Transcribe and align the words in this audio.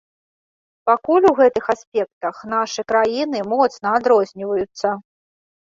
Пакуль 0.89 1.27
у 1.31 1.33
гэтых 1.41 1.69
аспектах 1.75 2.41
нашы 2.55 2.81
краіны 2.93 3.47
моцна 3.53 3.87
адрозніваюцца. 4.01 4.87